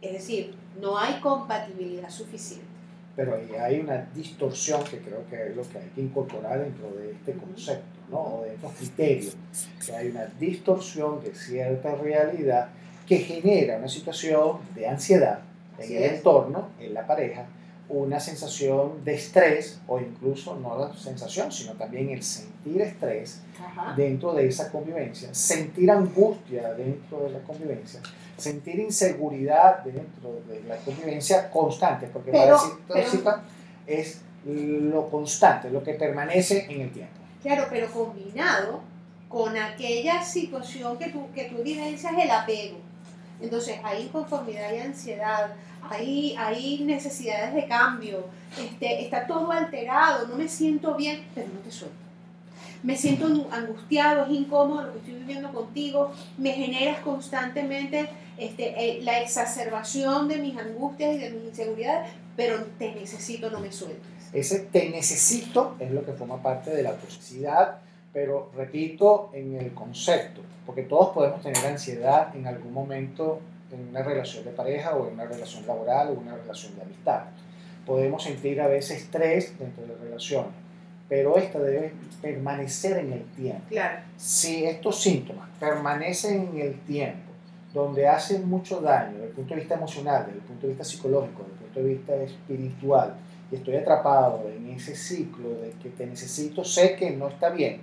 Es 0.00 0.12
decir, 0.12 0.54
no 0.80 0.98
hay 0.98 1.20
compatibilidad 1.20 2.10
suficiente. 2.10 2.73
Pero 3.16 3.36
ahí 3.36 3.48
hay 3.60 3.80
una 3.80 4.08
distorsión 4.14 4.82
que 4.84 4.98
creo 4.98 5.24
que 5.30 5.48
es 5.48 5.56
lo 5.56 5.62
que 5.62 5.78
hay 5.78 5.88
que 5.94 6.00
incorporar 6.00 6.60
dentro 6.60 6.90
de 6.92 7.12
este 7.12 7.32
concepto, 7.34 7.84
¿no? 8.10 8.18
o 8.18 8.42
de 8.42 8.54
estos 8.54 8.72
criterios. 8.72 9.36
Que 9.84 9.92
hay 9.94 10.08
una 10.08 10.26
distorsión 10.40 11.22
de 11.22 11.34
cierta 11.34 11.94
realidad 11.94 12.70
que 13.06 13.18
genera 13.18 13.78
una 13.78 13.88
situación 13.88 14.58
de 14.74 14.88
ansiedad 14.88 15.40
en 15.78 15.96
el 15.96 16.02
entorno, 16.14 16.68
en 16.80 16.94
la 16.94 17.06
pareja, 17.06 17.46
una 17.88 18.18
sensación 18.18 19.04
de 19.04 19.14
estrés 19.14 19.80
o 19.86 20.00
incluso 20.00 20.56
no 20.56 20.78
la 20.78 20.94
sensación, 20.94 21.52
sino 21.52 21.72
también 21.74 22.08
el 22.10 22.22
sentir 22.22 22.80
estrés 22.80 23.42
dentro 23.96 24.32
de 24.34 24.48
esa 24.48 24.70
convivencia, 24.70 25.34
sentir 25.34 25.90
angustia 25.90 26.72
dentro 26.74 27.24
de 27.24 27.30
la 27.30 27.40
convivencia, 27.40 28.00
sentir 28.36 28.78
inseguridad 28.80 29.84
dentro 29.84 30.40
de 30.48 30.62
la 30.68 30.76
convivencia 30.78 31.50
constante, 31.50 32.08
porque 32.12 32.32
para 32.32 32.56
decir 32.94 33.24
es 33.86 34.20
lo 34.44 35.08
constante, 35.08 35.70
lo 35.70 35.82
que 35.82 35.94
permanece 35.94 36.66
en 36.68 36.82
el 36.82 36.92
tiempo. 36.92 37.14
Claro, 37.42 37.66
pero 37.70 37.90
combinado 37.90 38.80
con 39.28 39.56
aquella 39.56 40.22
situación 40.22 40.96
que 40.98 41.10
tú, 41.10 41.26
que 41.34 41.44
tú 41.44 41.58
evidencias 41.58 42.12
el 42.16 42.30
apego. 42.30 42.78
Entonces 43.40 43.78
hay 43.82 44.04
inconformidad 44.04 44.72
y 44.72 44.78
ansiedad, 44.78 45.54
hay, 45.90 46.34
hay 46.38 46.84
necesidades 46.84 47.54
de 47.54 47.66
cambio, 47.66 48.26
este, 48.58 49.02
está 49.02 49.26
todo 49.26 49.50
alterado, 49.50 50.28
no 50.28 50.36
me 50.36 50.48
siento 50.48 50.94
bien, 50.94 51.24
pero 51.34 51.48
no 51.48 51.60
te 51.60 51.70
suelto. 51.70 51.96
Me 52.82 52.96
siento 52.96 53.26
angustiado, 53.50 54.24
es 54.24 54.30
incómodo 54.30 54.82
lo 54.82 54.92
que 54.92 54.98
estoy 54.98 55.14
viviendo 55.14 55.52
contigo, 55.52 56.12
me 56.38 56.52
generas 56.52 57.00
constantemente 57.00 58.08
este, 58.38 58.74
eh, 58.76 59.02
la 59.02 59.20
exacerbación 59.20 60.28
de 60.28 60.38
mis 60.38 60.56
angustias 60.58 61.14
y 61.14 61.18
de 61.18 61.30
mis 61.30 61.44
inseguridades, 61.44 62.10
pero 62.36 62.64
te 62.78 62.94
necesito, 62.94 63.50
no 63.50 63.60
me 63.60 63.70
sueltes. 63.70 64.02
Ese 64.32 64.60
te 64.60 64.88
necesito 64.90 65.76
es 65.78 65.92
lo 65.92 66.04
que 66.04 66.12
forma 66.12 66.42
parte 66.42 66.70
de 66.70 66.82
la 66.82 66.92
toxicidad, 66.92 67.78
pero 68.12 68.50
repito 68.56 69.30
en 69.32 69.56
el 69.56 69.72
concepto, 69.72 70.40
porque 70.66 70.82
todos 70.82 71.14
podemos 71.14 71.40
tener 71.42 71.64
ansiedad 71.66 72.34
en 72.34 72.46
algún 72.46 72.72
momento 72.72 73.40
en 73.70 73.88
una 73.88 74.02
relación 74.02 74.44
de 74.44 74.50
pareja 74.50 74.96
o 74.96 75.06
en 75.06 75.14
una 75.14 75.26
relación 75.26 75.66
laboral 75.66 76.08
o 76.08 76.12
una 76.12 76.36
relación 76.36 76.74
de 76.76 76.82
amistad. 76.82 77.24
Podemos 77.86 78.22
sentir 78.22 78.60
a 78.60 78.66
veces 78.66 79.02
estrés 79.02 79.58
dentro 79.58 79.82
de 79.82 79.94
la 79.94 80.00
relación, 80.02 80.46
pero 81.08 81.36
esta 81.36 81.60
debe 81.60 81.92
permanecer 82.22 82.98
en 82.98 83.12
el 83.12 83.24
tiempo. 83.36 83.62
Claro. 83.68 84.00
Si 84.16 84.64
estos 84.64 85.00
síntomas 85.00 85.48
permanecen 85.60 86.48
en 86.52 86.60
el 86.60 86.80
tiempo, 86.80 87.33
donde 87.74 88.06
hacen 88.06 88.48
mucho 88.48 88.80
daño 88.80 89.14
desde 89.14 89.26
el 89.26 89.32
punto 89.32 89.54
de 89.54 89.60
vista 89.60 89.74
emocional, 89.74 90.24
desde 90.26 90.38
el 90.38 90.44
punto 90.44 90.62
de 90.62 90.68
vista 90.68 90.84
psicológico, 90.84 91.42
desde 91.42 91.52
el 91.52 91.58
punto 91.58 91.80
de 91.80 91.86
vista 91.86 92.14
espiritual, 92.14 93.14
y 93.50 93.56
estoy 93.56 93.76
atrapado 93.76 94.48
en 94.48 94.70
ese 94.70 94.94
ciclo 94.94 95.50
de 95.50 95.72
que 95.82 95.90
te 95.90 96.06
necesito, 96.06 96.64
sé 96.64 96.94
que 96.94 97.10
no 97.10 97.28
está 97.28 97.50
bien, 97.50 97.80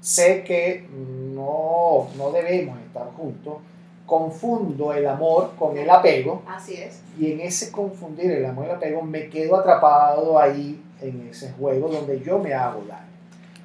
sé 0.00 0.42
que 0.44 0.88
no, 1.34 2.08
no 2.16 2.32
debemos 2.32 2.80
estar 2.80 3.06
juntos, 3.12 3.58
confundo 4.06 4.92
el 4.92 5.06
amor 5.06 5.52
con 5.58 5.76
el 5.76 5.88
apego. 5.88 6.42
Así 6.46 6.74
es. 6.74 7.02
Y 7.18 7.32
en 7.32 7.40
ese 7.40 7.70
confundir 7.70 8.30
el 8.30 8.46
amor 8.46 8.66
y 8.66 8.70
el 8.70 8.76
apego 8.76 9.02
me 9.02 9.28
quedo 9.28 9.56
atrapado 9.56 10.38
ahí 10.38 10.82
en 11.00 11.28
ese 11.28 11.52
juego 11.52 11.88
donde 11.88 12.20
yo 12.20 12.38
me 12.38 12.54
hago 12.54 12.82
daño. 12.88 13.04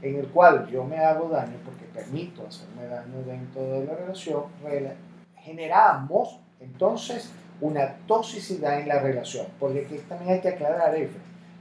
En 0.02 0.16
el 0.16 0.28
cual 0.28 0.68
yo 0.70 0.84
me 0.84 0.98
hago 0.98 1.30
daño 1.30 1.58
porque 1.66 1.86
permito 1.94 2.46
hacerme 2.48 2.86
daño 2.88 3.22
dentro 3.26 3.62
de 3.62 3.86
la 3.86 3.96
relación. 3.96 4.44
Generamos 5.44 6.40
entonces 6.60 7.32
una 7.62 7.96
toxicidad 8.08 8.80
en 8.80 8.88
la 8.88 9.00
relación. 9.00 9.48
Porque 9.60 9.86
aquí 9.86 9.98
también 10.08 10.34
hay 10.34 10.42
que 10.42 10.50
aclarar, 10.50 10.96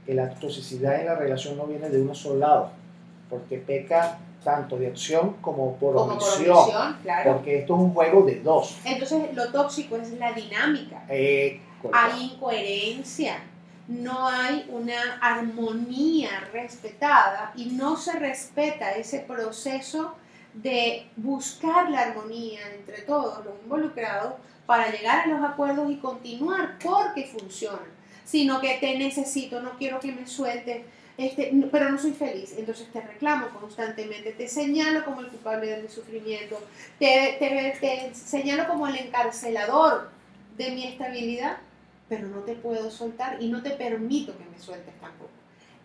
que 0.05 0.13
la 0.13 0.29
toxicidad 0.29 0.99
en 0.99 1.07
la 1.07 1.15
relación 1.15 1.57
no 1.57 1.65
viene 1.65 1.89
de 1.89 2.01
uno 2.01 2.13
solo 2.15 2.39
lado. 2.39 2.71
Porque 3.29 3.57
peca 3.57 4.19
tanto 4.43 4.77
de 4.77 4.87
acción 4.87 5.35
como 5.41 5.75
por 5.75 5.97
omisión. 5.97 6.97
Porque 7.25 7.59
esto 7.59 7.75
es 7.75 7.79
un 7.79 7.93
juego 7.93 8.23
de 8.23 8.41
dos. 8.41 8.77
Entonces, 8.85 9.33
lo 9.33 9.51
tóxico 9.51 9.97
es 9.97 10.11
la 10.13 10.31
dinámica. 10.31 11.03
Eh, 11.09 11.59
hay 11.93 12.33
incoherencia, 12.33 13.41
no 13.87 14.27
hay 14.27 14.69
una 14.71 15.17
armonía 15.21 16.29
respetada 16.51 17.51
y 17.55 17.65
no 17.65 17.95
se 17.97 18.13
respeta 18.19 18.91
ese 18.91 19.19
proceso 19.19 20.15
de 20.53 21.07
buscar 21.15 21.89
la 21.89 22.01
armonía 22.01 22.61
entre 22.73 23.01
todos 23.03 23.45
los 23.45 23.53
involucrados 23.63 24.33
para 24.65 24.91
llegar 24.91 25.25
a 25.25 25.27
los 25.27 25.43
acuerdos 25.43 25.91
y 25.91 25.97
continuar 25.97 26.77
porque 26.83 27.25
funciona, 27.25 27.87
sino 28.25 28.59
que 28.59 28.77
te 28.79 28.97
necesito, 28.97 29.61
no 29.61 29.77
quiero 29.77 29.99
que 29.99 30.11
me 30.11 30.27
sueltes 30.27 30.83
este, 31.19 31.51
pero 31.69 31.89
no 31.89 31.99
soy 31.99 32.13
feliz, 32.13 32.55
entonces 32.57 32.87
te 32.93 33.01
reclamo 33.01 33.49
constantemente, 33.49 34.31
te 34.31 34.47
señalo 34.47 35.03
como 35.03 35.19
el 35.19 35.27
culpable 35.27 35.67
de 35.67 35.81
mi 35.81 35.89
sufrimiento, 35.89 36.57
te, 36.97 37.35
te, 37.37 38.15
señalo 38.15 38.69
como 38.69 38.87
el 38.87 38.95
encarcelador 38.95 40.11
de 40.55 40.71
mi 40.71 40.87
estabilidad, 40.87 41.57
pero 42.07 42.25
no 42.29 42.39
te 42.43 42.53
puedo 42.53 42.89
soltar 42.89 43.41
y 43.41 43.49
no 43.49 43.61
te 43.61 43.71
permito 43.71 44.37
que 44.37 44.45
me 44.45 44.57
sueltes 44.57 44.93
tampoco. 45.01 45.31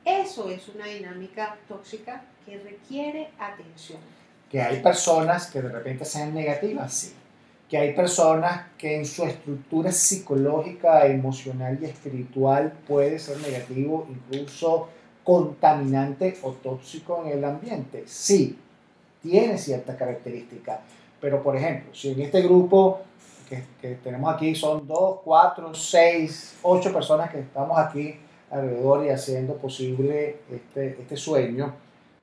Eso 0.04 0.50
es 0.50 0.68
una 0.68 0.86
dinámica 0.86 1.56
tóxica 1.66 2.22
que 2.46 2.58
requiere 2.58 3.30
atención. 3.36 3.98
Que 4.50 4.60
hay 4.62 4.80
personas 4.80 5.46
que 5.46 5.62
de 5.62 5.68
repente 5.68 6.04
sean 6.04 6.34
negativas, 6.34 6.92
sí. 6.92 7.14
Que 7.68 7.78
hay 7.78 7.94
personas 7.94 8.66
que 8.78 8.96
en 8.96 9.06
su 9.06 9.24
estructura 9.24 9.90
psicológica, 9.90 11.06
emocional 11.06 11.78
y 11.80 11.86
espiritual 11.86 12.72
puede 12.86 13.18
ser 13.18 13.38
negativo, 13.38 14.06
incluso 14.08 14.88
contaminante 15.24 16.36
o 16.42 16.52
tóxico 16.52 17.22
en 17.24 17.38
el 17.38 17.44
ambiente. 17.44 18.04
Sí, 18.06 18.58
tiene 19.22 19.56
ciertas 19.56 19.96
características, 19.96 20.80
pero 21.20 21.42
por 21.42 21.56
ejemplo, 21.56 21.94
si 21.94 22.12
en 22.12 22.20
este 22.20 22.42
grupo 22.42 23.00
que, 23.80 23.94
tenemos 24.02 24.34
aquí 24.34 24.54
son 24.54 24.86
dos, 24.86 25.20
cuatro, 25.24 25.74
seis, 25.74 26.56
ocho 26.62 26.92
personas 26.92 27.30
que 27.30 27.40
estamos 27.40 27.78
aquí 27.78 28.16
alrededor 28.50 29.04
y 29.04 29.10
haciendo 29.10 29.54
posible 29.56 30.36
este, 30.50 30.98
este 31.00 31.16
sueño, 31.16 31.74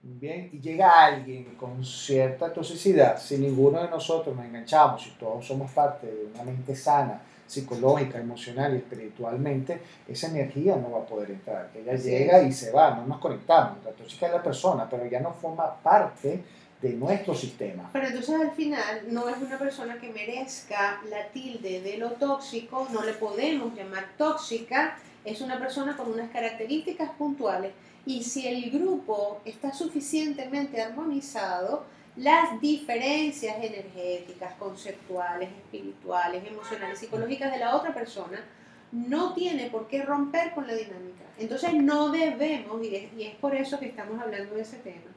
bien, 0.03 0.49
y 0.51 0.59
llega 0.59 1.05
alguien 1.05 1.55
con 1.55 1.83
cierta 1.85 2.51
toxicidad, 2.51 3.19
si 3.19 3.37
ninguno 3.37 3.81
de 3.81 3.89
nosotros 3.89 4.35
nos 4.35 4.45
enganchamos, 4.45 5.03
si 5.03 5.11
todos 5.11 5.45
somos 5.45 5.71
parte 5.71 6.07
de 6.07 6.25
una 6.33 6.43
mente 6.43 6.75
sana, 6.75 7.21
psicológica, 7.45 8.17
emocional 8.17 8.73
y 8.73 8.77
espiritualmente, 8.77 9.81
esa 10.07 10.27
energía 10.27 10.77
no 10.77 10.91
va 10.91 10.99
a 10.99 11.05
poder 11.05 11.31
entrar. 11.31 11.69
Ella 11.75 11.95
llega 11.95 12.41
y 12.43 12.53
se 12.53 12.71
va, 12.71 12.95
no 12.95 13.05
nos 13.05 13.19
conectamos. 13.19 13.83
La 13.83 13.91
tóxica 13.91 14.27
es 14.27 14.31
la 14.31 14.41
persona, 14.41 14.89
pero 14.89 15.05
ya 15.05 15.19
no 15.19 15.33
forma 15.33 15.75
parte 15.83 16.41
de 16.81 16.93
nuestro 16.93 17.35
sistema. 17.35 17.89
Pero 17.91 18.07
entonces 18.07 18.39
al 18.39 18.51
final 18.51 19.01
no 19.09 19.27
es 19.27 19.37
una 19.37 19.59
persona 19.59 19.99
que 19.99 20.11
merezca 20.11 21.01
la 21.09 21.27
tilde 21.27 21.81
de 21.81 21.97
lo 21.97 22.11
tóxico, 22.11 22.87
no 22.91 23.03
le 23.03 23.13
podemos 23.13 23.75
llamar 23.75 24.05
tóxica, 24.17 24.97
es 25.25 25.41
una 25.41 25.59
persona 25.59 25.95
con 25.95 26.09
unas 26.09 26.31
características 26.31 27.11
puntuales 27.11 27.73
y 28.05 28.23
si 28.23 28.47
el 28.47 28.71
grupo 28.71 29.41
está 29.45 29.73
suficientemente 29.73 30.81
armonizado, 30.81 31.85
las 32.15 32.59
diferencias 32.59 33.57
energéticas, 33.63 34.53
conceptuales, 34.55 35.49
espirituales, 35.49 36.45
emocionales, 36.45 36.99
psicológicas 36.99 37.51
de 37.51 37.59
la 37.59 37.75
otra 37.75 37.93
persona, 37.93 38.43
no 38.91 39.33
tiene 39.33 39.69
por 39.69 39.87
qué 39.87 40.03
romper 40.03 40.51
con 40.51 40.67
la 40.67 40.73
dinámica. 40.73 41.23
Entonces 41.37 41.73
no 41.73 42.09
debemos, 42.09 42.83
y 42.83 42.95
es, 42.95 43.35
por 43.35 43.55
eso 43.55 43.79
que 43.79 43.87
estamos 43.87 44.19
hablando 44.21 44.55
de 44.55 44.61
ese 44.61 44.77
tema, 44.77 45.11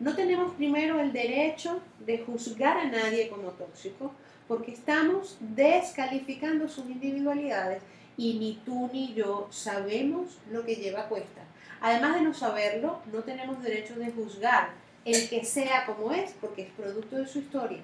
no 0.00 0.14
tenemos 0.14 0.54
primero 0.54 1.00
el 1.00 1.12
derecho 1.12 1.80
de 2.06 2.18
juzgar 2.18 2.78
a 2.78 2.84
nadie 2.84 3.28
como 3.28 3.50
tóxico, 3.50 4.12
porque 4.46 4.72
estamos 4.72 5.36
descalificando 5.40 6.68
sus 6.68 6.86
individualidades 6.86 7.82
y 8.18 8.34
ni 8.34 8.60
tú 8.66 8.90
ni 8.92 9.14
yo 9.14 9.48
sabemos 9.50 10.36
lo 10.50 10.64
que 10.66 10.74
lleva 10.76 11.00
a 11.02 11.08
cuesta. 11.08 11.40
Además 11.80 12.16
de 12.16 12.20
no 12.22 12.34
saberlo, 12.34 12.98
no 13.10 13.20
tenemos 13.20 13.62
derecho 13.62 13.94
de 13.94 14.10
juzgar 14.10 14.70
el 15.06 15.28
que 15.30 15.44
sea 15.44 15.86
como 15.86 16.12
es, 16.12 16.34
porque 16.40 16.62
es 16.62 16.68
producto 16.72 17.16
de 17.16 17.26
su 17.26 17.38
historia. 17.38 17.80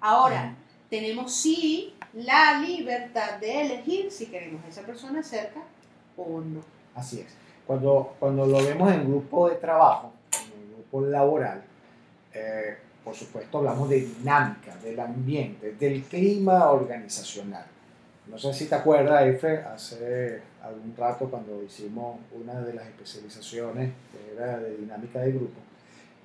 Ahora, 0.00 0.54
tenemos 0.88 1.34
sí 1.34 1.92
la 2.14 2.60
libertad 2.60 3.38
de 3.38 3.62
elegir 3.62 4.10
si 4.10 4.26
queremos 4.26 4.64
a 4.64 4.68
esa 4.68 4.82
persona 4.82 5.22
cerca 5.22 5.60
o 6.16 6.40
no. 6.40 6.62
Así 6.94 7.20
es. 7.20 7.34
Cuando, 7.66 8.14
cuando 8.18 8.46
lo 8.46 8.64
vemos 8.64 8.90
en 8.92 9.04
grupo 9.06 9.50
de 9.50 9.56
trabajo, 9.56 10.12
en 10.32 10.72
grupo 10.72 11.02
laboral, 11.02 11.62
Eh, 12.32 12.78
por 13.02 13.12
supuesto, 13.12 13.58
hablamos 13.58 13.88
de 13.88 14.02
dinámica, 14.02 14.76
del 14.76 15.00
ambiente, 15.00 15.72
del 15.72 16.04
clima 16.04 16.70
organizacional. 16.70 17.66
No 18.30 18.38
sé 18.38 18.54
si 18.54 18.66
te 18.66 18.76
acuerdas, 18.76 19.26
Efe, 19.26 19.58
hace 19.58 20.40
algún 20.62 20.94
rato 20.96 21.28
cuando 21.28 21.62
hicimos 21.64 22.16
una 22.32 22.60
de 22.60 22.74
las 22.74 22.86
especializaciones 22.86 23.90
que 24.12 24.34
era 24.34 24.58
de 24.60 24.76
dinámica 24.76 25.18
de 25.18 25.32
grupo, 25.32 25.60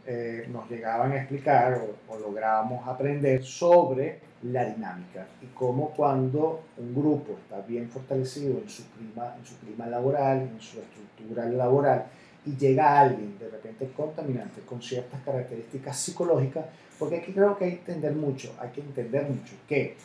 eh, 0.05 0.47
nos 0.51 0.69
llegaban 0.69 1.13
a 1.13 1.17
explicar 1.17 1.81
o, 1.81 2.13
o 2.13 2.19
lográbamos 2.19 2.87
aprender 2.87 3.43
sobre 3.43 4.19
la 4.43 4.65
dinámica 4.65 5.25
y 5.41 5.47
cómo 5.47 5.89
cuando 5.95 6.61
un 6.77 6.93
grupo 6.93 7.37
está 7.41 7.61
bien 7.61 7.89
fortalecido 7.89 8.59
en 8.59 8.69
su 8.69 8.83
clima, 8.91 9.35
en 9.39 9.43
su 9.43 9.57
clima 9.57 9.87
laboral, 9.87 10.41
en 10.41 10.61
su 10.61 10.79
estructura 10.79 11.45
laboral, 11.45 12.05
y 12.45 12.55
llega 12.55 12.99
alguien 12.99 13.39
de 13.39 13.49
repente 13.49 13.91
contaminante 13.97 14.61
con 14.61 14.79
ciertas 14.79 15.19
características 15.23 15.97
psicológicas, 15.97 16.65
porque 16.99 17.17
aquí 17.17 17.33
creo 17.33 17.57
que 17.57 17.65
hay 17.65 17.71
que 17.71 17.79
entender 17.79 18.13
mucho, 18.13 18.53
hay 18.59 18.69
que 18.69 18.81
entender 18.81 19.27
mucho 19.27 19.55
que 19.67 19.97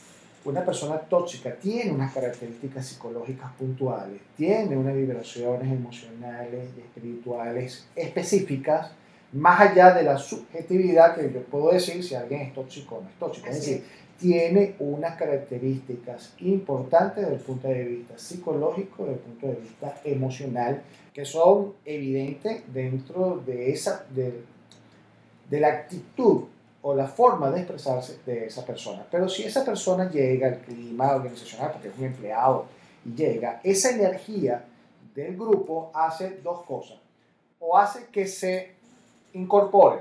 una 0.44 0.64
persona 0.64 0.98
tóxica 0.98 1.54
tiene 1.54 1.92
unas 1.92 2.12
características 2.14 2.86
psicológicas 2.86 3.52
puntuales, 3.52 4.20
tiene 4.36 4.76
unas 4.76 4.94
vibraciones 4.94 5.70
emocionales 5.70 6.68
y 6.76 6.80
espirituales 6.80 7.86
específicas, 7.94 8.92
más 9.32 9.60
allá 9.60 9.92
de 9.92 10.02
la 10.02 10.18
subjetividad 10.18 11.14
que 11.14 11.32
yo 11.32 11.42
puedo 11.44 11.72
decir 11.72 12.02
si 12.02 12.14
alguien 12.14 12.40
es 12.40 12.54
tóxico 12.54 12.96
o 12.96 13.02
no 13.02 13.08
es 13.08 13.14
tóxico. 13.16 13.48
Es 13.48 13.56
decir, 13.56 13.84
tiene 14.18 14.74
unas 14.78 15.16
características 15.16 16.34
importantes 16.40 17.24
desde 17.24 17.36
el 17.36 17.42
punto 17.42 17.68
de 17.68 17.84
vista 17.84 18.18
psicológico, 18.18 19.04
desde 19.04 19.14
el 19.14 19.20
punto 19.20 19.46
de 19.46 19.54
vista 19.54 20.00
emocional, 20.04 20.82
que 21.14 21.24
son 21.24 21.74
evidentes 21.84 22.62
dentro 22.72 23.42
de, 23.46 23.70
esa, 23.70 24.04
de, 24.14 24.42
de 25.48 25.60
la 25.60 25.68
actitud 25.68 26.44
o 26.82 26.94
la 26.94 27.06
forma 27.06 27.50
de 27.50 27.60
expresarse 27.60 28.20
de 28.24 28.46
esa 28.46 28.64
persona. 28.64 29.06
Pero 29.10 29.28
si 29.28 29.44
esa 29.44 29.64
persona 29.64 30.10
llega 30.10 30.48
al 30.48 30.58
clima 30.60 31.14
organizacional, 31.14 31.72
porque 31.72 31.88
es 31.88 31.98
un 31.98 32.04
empleado, 32.04 32.66
y 33.04 33.14
llega, 33.14 33.60
esa 33.62 33.90
energía 33.90 34.64
del 35.14 35.36
grupo 35.36 35.90
hace 35.94 36.40
dos 36.42 36.62
cosas. 36.64 36.98
O 37.58 37.76
hace 37.76 38.06
que 38.06 38.26
se 38.26 38.72
incorpore, 39.34 39.98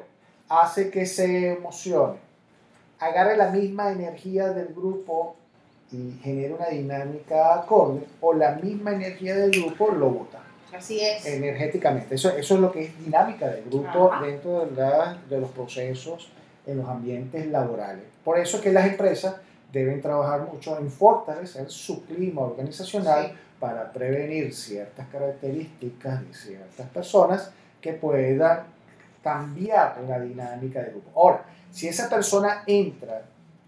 hace 0.47 0.89
que 0.89 1.05
se 1.05 1.51
emocione, 1.53 2.17
agarre 2.99 3.35
la 3.35 3.49
misma 3.49 3.91
energía 3.91 4.49
del 4.49 4.73
grupo 4.73 5.35
y 5.91 6.13
genere 6.21 6.53
una 6.53 6.67
dinámica 6.67 7.55
acorde, 7.55 8.05
o 8.21 8.33
la 8.33 8.55
misma 8.55 8.91
energía 8.93 9.35
del 9.35 9.51
grupo 9.51 9.91
lo 9.91 10.09
bota. 10.09 10.39
Así 10.73 11.01
es. 11.01 11.25
Energéticamente. 11.25 12.15
Eso, 12.15 12.29
eso 12.29 12.55
es 12.55 12.61
lo 12.61 12.71
que 12.71 12.85
es 12.85 13.03
dinámica 13.03 13.47
del 13.47 13.65
grupo 13.65 14.11
dentro 14.21 14.65
de, 14.65 14.75
la, 14.75 15.17
de 15.27 15.39
los 15.39 15.49
procesos 15.49 16.29
en 16.71 16.77
los 16.77 16.87
ambientes 16.87 17.47
laborales. 17.47 18.03
Por 18.23 18.39
eso 18.39 18.61
que 18.61 18.71
las 18.71 18.87
empresas 18.87 19.35
deben 19.71 20.01
trabajar 20.01 20.41
mucho 20.51 20.77
en 20.77 20.89
fortalecer 20.89 21.69
su 21.69 22.05
clima 22.05 22.41
organizacional 22.41 23.33
para 23.59 23.91
prevenir 23.91 24.53
ciertas 24.53 25.07
características 25.09 26.25
de 26.25 26.33
ciertas 26.33 26.87
personas 26.89 27.51
que 27.81 27.93
puedan 27.93 28.63
cambiar 29.23 29.97
la 30.07 30.19
dinámica 30.19 30.81
del 30.81 30.91
grupo. 30.91 31.11
Ahora, 31.19 31.45
si 31.71 31.87
esa 31.87 32.09
persona 32.09 32.63
entra 32.65 33.23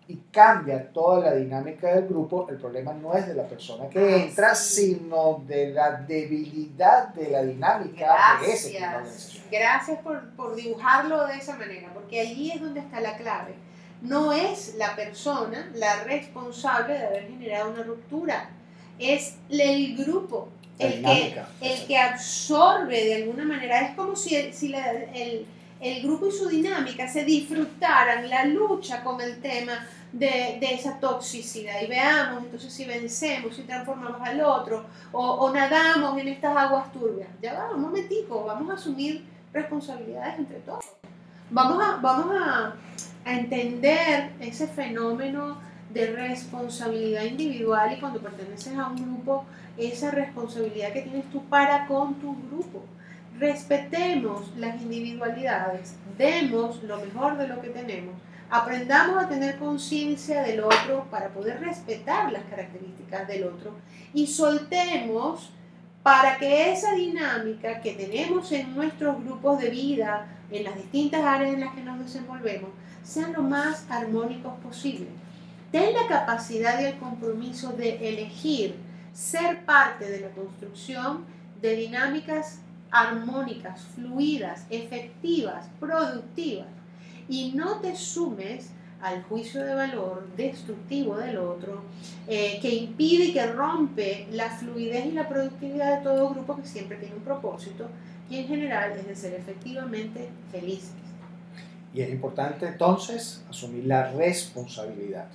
y 0.07 0.17
cambia 0.31 0.91
toda 0.91 1.29
la 1.29 1.35
dinámica 1.35 1.95
del 1.95 2.07
grupo, 2.07 2.47
el 2.49 2.57
problema 2.57 2.93
no 2.93 3.13
es 3.13 3.27
de 3.27 3.33
la 3.33 3.47
persona 3.47 3.87
que 3.87 3.99
ah, 3.99 4.17
entra, 4.17 4.55
sino 4.55 5.43
de 5.47 5.71
la 5.71 5.91
debilidad 6.01 7.09
de 7.09 7.29
la 7.29 7.43
dinámica 7.43 8.39
de 8.41 8.51
ese 8.51 8.71
Gracias, 8.71 9.41
Gracias 9.49 9.99
por, 9.99 10.29
por 10.31 10.55
dibujarlo 10.55 11.25
de 11.27 11.37
esa 11.37 11.55
manera, 11.57 11.93
porque 11.93 12.19
allí 12.19 12.51
es 12.51 12.61
donde 12.61 12.81
está 12.81 12.99
la 12.99 13.15
clave. 13.15 13.55
No 14.01 14.33
es 14.33 14.75
la 14.75 14.95
persona 14.95 15.71
la 15.75 16.03
responsable 16.03 16.95
de 16.95 17.05
haber 17.05 17.27
generado 17.27 17.71
una 17.71 17.83
ruptura, 17.83 18.49
es 18.99 19.37
el 19.49 19.95
grupo, 19.95 20.49
el 20.79 21.03
que, 21.03 21.41
el 21.61 21.87
que 21.87 21.97
absorbe 21.97 23.05
de 23.05 23.15
alguna 23.15 23.45
manera. 23.45 23.81
Es 23.81 23.95
como 23.95 24.15
si, 24.15 24.51
si 24.53 24.73
el, 24.73 25.45
el, 25.81 26.03
grupo 26.03 26.27
y 26.27 26.31
su 26.31 26.47
dinámica 26.47 27.07
se 27.07 27.25
disfrutaran 27.25 28.29
la 28.29 28.45
lucha 28.45 29.03
con 29.03 29.19
el 29.21 29.41
tema 29.41 29.85
de, 30.11 30.57
de, 30.59 30.73
esa 30.73 30.99
toxicidad 30.99 31.81
y 31.81 31.87
veamos 31.87 32.43
entonces 32.43 32.71
si 32.71 32.85
vencemos, 32.85 33.55
si 33.55 33.63
transformamos 33.63 34.21
al 34.21 34.41
otro 34.41 34.85
o, 35.11 35.21
o, 35.21 35.53
nadamos 35.53 36.17
en 36.19 36.27
estas 36.27 36.55
aguas 36.55 36.91
turbias. 36.91 37.29
Ya 37.41 37.53
va, 37.53 37.73
un 37.73 37.81
momentico, 37.81 38.43
vamos 38.45 38.69
a 38.69 38.73
asumir 38.73 39.25
responsabilidades 39.53 40.39
entre 40.39 40.59
todos. 40.59 40.85
Vamos 41.49 41.83
a, 41.83 41.97
vamos 41.97 42.35
a, 42.39 42.75
a 43.25 43.33
entender 43.33 44.31
ese 44.39 44.67
fenómeno 44.67 45.57
de 45.93 46.07
responsabilidad 46.07 47.23
individual 47.23 47.93
y 47.93 47.99
cuando 47.99 48.21
perteneces 48.21 48.77
a 48.77 48.87
un 48.87 48.95
grupo, 48.95 49.45
esa 49.77 50.11
responsabilidad 50.11 50.93
que 50.93 51.01
tienes 51.01 51.29
tú 51.31 51.43
para 51.45 51.87
con 51.87 52.15
tu 52.15 52.35
grupo. 52.47 52.83
Respetemos 53.41 54.55
las 54.55 54.79
individualidades, 54.83 55.95
demos 56.15 56.83
lo 56.83 56.99
mejor 56.99 57.39
de 57.39 57.47
lo 57.47 57.59
que 57.59 57.69
tenemos, 57.69 58.13
aprendamos 58.51 59.17
a 59.17 59.27
tener 59.27 59.57
conciencia 59.57 60.43
del 60.43 60.59
otro 60.59 61.07
para 61.09 61.29
poder 61.29 61.59
respetar 61.59 62.31
las 62.31 62.43
características 62.43 63.27
del 63.27 63.45
otro 63.45 63.73
y 64.13 64.27
soltemos 64.27 65.49
para 66.03 66.37
que 66.37 66.71
esa 66.71 66.93
dinámica 66.93 67.81
que 67.81 67.93
tenemos 67.93 68.51
en 68.51 68.75
nuestros 68.75 69.17
grupos 69.23 69.57
de 69.57 69.71
vida, 69.71 70.27
en 70.51 70.63
las 70.63 70.75
distintas 70.75 71.23
áreas 71.23 71.55
en 71.55 71.61
las 71.61 71.73
que 71.73 71.81
nos 71.81 71.97
desenvolvemos, 71.97 72.69
sean 73.01 73.33
lo 73.33 73.41
más 73.41 73.87
armónicos 73.89 74.53
posible. 74.59 75.07
Ten 75.71 75.95
la 75.95 76.05
capacidad 76.07 76.79
y 76.79 76.85
el 76.85 76.99
compromiso 76.99 77.71
de 77.71 78.07
elegir 78.07 78.75
ser 79.13 79.65
parte 79.65 80.07
de 80.11 80.19
la 80.19 80.29
construcción 80.29 81.25
de 81.59 81.75
dinámicas 81.75 82.59
armónicas, 82.91 83.81
fluidas, 83.95 84.65
efectivas, 84.69 85.67
productivas, 85.79 86.67
y 87.27 87.53
no 87.53 87.79
te 87.79 87.95
sumes 87.95 88.71
al 89.01 89.23
juicio 89.23 89.63
de 89.63 89.73
valor 89.73 90.27
destructivo 90.37 91.17
del 91.17 91.37
otro, 91.37 91.81
eh, 92.27 92.59
que 92.61 92.69
impide 92.69 93.25
y 93.25 93.33
que 93.33 93.47
rompe 93.47 94.27
la 94.31 94.49
fluidez 94.49 95.07
y 95.07 95.11
la 95.13 95.27
productividad 95.27 95.97
de 95.97 96.03
todo 96.03 96.29
grupo 96.29 96.57
que 96.57 96.67
siempre 96.67 96.97
tiene 96.97 97.15
un 97.15 97.23
propósito 97.23 97.87
y 98.29 98.37
en 98.37 98.47
general 98.47 98.91
es 98.91 99.07
de 99.07 99.15
ser 99.15 99.33
efectivamente 99.33 100.29
felices. 100.51 100.91
Y 101.93 102.01
es 102.01 102.09
importante 102.09 102.67
entonces 102.67 103.43
asumir 103.49 103.85
la 103.85 104.11
responsabilidad 104.11 105.27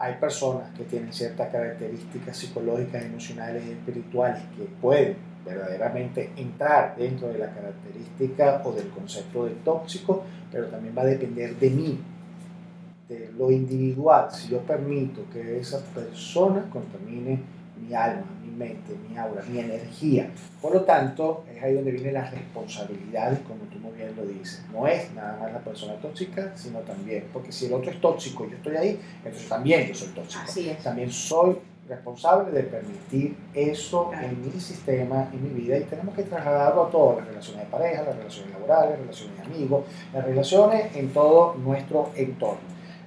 hay 0.00 0.14
personas 0.14 0.70
que 0.70 0.84
tienen 0.84 1.12
ciertas 1.12 1.50
características 1.50 2.34
psicológicas, 2.34 3.04
emocionales 3.04 3.62
y 3.66 3.72
espirituales 3.72 4.42
que 4.56 4.64
pueden 4.80 5.29
verdaderamente 5.44 6.30
entrar 6.36 6.96
dentro 6.96 7.28
de 7.28 7.38
la 7.38 7.50
característica 7.52 8.62
o 8.64 8.72
del 8.72 8.88
concepto 8.88 9.46
de 9.46 9.52
tóxico, 9.64 10.24
pero 10.50 10.66
también 10.66 10.94
va 10.96 11.02
a 11.02 11.06
depender 11.06 11.56
de 11.56 11.70
mí, 11.70 11.98
de 13.08 13.30
lo 13.36 13.50
individual, 13.50 14.30
si 14.30 14.48
yo 14.48 14.58
permito 14.60 15.22
que 15.32 15.58
esa 15.58 15.84
persona 15.94 16.68
contamine 16.70 17.40
mi 17.80 17.94
alma, 17.94 18.26
mi 18.44 18.50
mente, 18.52 18.94
mi 19.08 19.16
aura, 19.16 19.42
mi 19.50 19.58
energía. 19.58 20.30
Por 20.60 20.74
lo 20.74 20.82
tanto, 20.82 21.44
es 21.52 21.62
ahí 21.62 21.74
donde 21.74 21.92
viene 21.92 22.12
la 22.12 22.30
responsabilidad, 22.30 23.38
como 23.42 23.64
tú 23.64 23.78
muy 23.78 23.92
bien 23.92 24.14
lo 24.14 24.26
dices. 24.26 24.62
No 24.72 24.86
es 24.86 25.12
nada 25.14 25.38
más 25.40 25.52
la 25.52 25.60
persona 25.60 25.94
tóxica, 25.94 26.52
sino 26.54 26.80
también, 26.80 27.24
porque 27.32 27.50
si 27.50 27.66
el 27.66 27.72
otro 27.72 27.90
es 27.90 28.00
tóxico 28.00 28.44
y 28.46 28.50
yo 28.50 28.56
estoy 28.56 28.76
ahí, 28.76 29.00
entonces 29.24 29.48
también 29.48 29.88
yo 29.88 29.94
soy 29.94 30.08
tóxico. 30.08 30.44
También 30.82 31.10
soy 31.10 31.56
responsable 31.90 32.52
de 32.52 32.62
permitir 32.62 33.36
eso 33.52 34.10
en 34.12 34.40
mi 34.42 34.58
sistema, 34.60 35.28
en 35.32 35.42
mi 35.42 35.60
vida, 35.60 35.76
y 35.76 35.84
tenemos 35.84 36.14
que 36.14 36.22
trasladarlo 36.22 36.84
a 36.84 36.90
todas 36.90 37.18
las 37.18 37.28
relaciones 37.28 37.64
de 37.64 37.70
pareja, 37.70 38.02
las 38.02 38.16
relaciones 38.16 38.52
laborales, 38.52 38.90
las 38.90 39.00
relaciones 39.00 39.36
de 39.36 39.42
amigos, 39.42 39.84
las 40.14 40.24
relaciones 40.24 40.96
en 40.96 41.12
todo 41.12 41.54
nuestro 41.54 42.10
entorno. 42.14 42.60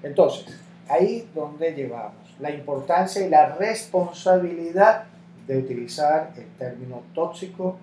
Entonces, 0.04 0.60
ahí 0.88 1.28
donde 1.34 1.74
llevamos 1.74 2.36
la 2.40 2.52
importancia 2.52 3.26
y 3.26 3.30
la 3.30 3.56
responsabilidad 3.56 5.06
de 5.48 5.58
utilizar 5.58 6.32
el 6.36 6.48
término 6.58 7.02
tóxico 7.16 7.78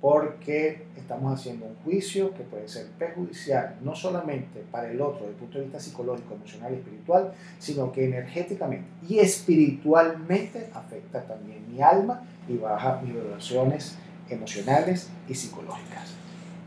porque 0.00 0.86
estamos 0.96 1.38
haciendo 1.38 1.66
un 1.66 1.74
juicio 1.84 2.32
que 2.34 2.42
puede 2.42 2.68
ser 2.68 2.86
perjudicial 2.98 3.76
no 3.82 3.94
solamente 3.94 4.64
para 4.70 4.90
el 4.90 5.00
otro 5.00 5.20
desde 5.20 5.32
el 5.32 5.36
punto 5.36 5.58
de 5.58 5.64
vista 5.64 5.80
psicológico, 5.80 6.34
emocional 6.34 6.72
y 6.72 6.76
espiritual, 6.76 7.32
sino 7.58 7.92
que 7.92 8.06
energéticamente 8.06 8.86
y 9.08 9.18
espiritualmente 9.18 10.70
afecta 10.72 11.22
también 11.22 11.70
mi 11.70 11.82
alma 11.82 12.22
y 12.48 12.56
baja 12.56 13.00
mis 13.02 13.14
relaciones 13.14 13.96
emocionales 14.30 15.10
y 15.28 15.34
psicológicas. 15.34 16.14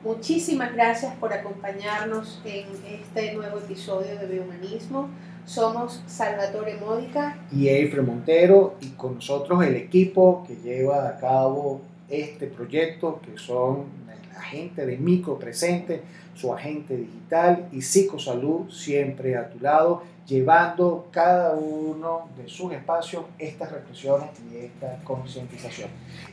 Muchísimas 0.04 0.74
gracias 0.74 1.16
por 1.16 1.32
acompañarnos 1.32 2.42
en 2.44 2.66
este 2.86 3.34
nuevo 3.34 3.58
episodio 3.58 4.20
de 4.20 4.28
Biohumanismo. 4.28 5.08
Somos 5.46 6.04
Salvatore 6.08 6.76
Módica 6.76 7.38
y 7.52 7.70
Eifre 7.70 8.02
Montero 8.02 8.76
y 8.82 8.90
con 8.90 9.16
nosotros 9.16 9.64
el 9.64 9.76
equipo 9.76 10.44
que 10.46 10.58
lleva 10.58 11.08
a 11.08 11.18
cabo 11.18 11.82
este 12.22 12.48
proyecto 12.48 13.20
que 13.22 13.38
son 13.38 14.04
agente 14.38 14.86
de 14.86 14.98
micro 14.98 15.38
presente, 15.38 16.02
su 16.36 16.54
agente 16.54 16.96
digital 16.98 17.70
y 17.72 17.82
psicosalud 17.82 18.70
siempre 18.70 19.38
a 19.38 19.50
tu 19.50 19.60
lado, 19.60 20.04
llevando 20.28 21.08
cada 21.12 21.54
uno 21.54 22.30
de 22.38 22.48
sus 22.48 22.72
espacios 22.74 23.26
estas 23.38 23.72
reflexiones 23.72 24.30
y 24.52 24.58
esta 24.58 25.00
concientización. 25.04 25.90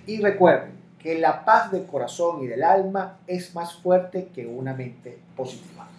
Y 0.06 0.20
recuerden 0.20 0.72
que 0.98 1.18
la 1.18 1.44
paz 1.44 1.72
del 1.72 1.86
corazón 1.86 2.42
y 2.44 2.46
del 2.46 2.62
alma 2.62 3.18
es 3.26 3.54
más 3.54 3.74
fuerte 3.74 4.28
que 4.34 4.46
una 4.46 4.74
mente 4.74 5.18
positiva. 5.36 5.90